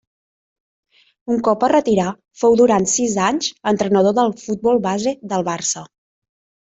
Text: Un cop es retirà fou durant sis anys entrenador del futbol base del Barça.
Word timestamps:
Un 1.33 1.43
cop 1.47 1.65
es 1.67 1.71
retirà 1.73 2.07
fou 2.43 2.57
durant 2.61 2.89
sis 2.93 3.13
anys 3.29 3.51
entrenador 3.73 4.17
del 4.21 4.35
futbol 4.47 4.81
base 4.87 5.15
del 5.35 5.47
Barça. 5.51 5.85